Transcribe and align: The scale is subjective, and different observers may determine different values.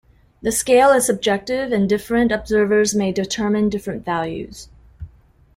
The 0.41 0.51
scale 0.51 0.89
is 0.93 1.05
subjective, 1.05 1.71
and 1.71 1.87
different 1.87 2.31
observers 2.31 2.95
may 2.95 3.11
determine 3.11 3.69
different 3.69 4.03
values. 4.03 4.67